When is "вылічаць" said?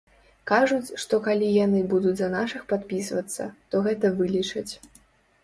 4.19-4.69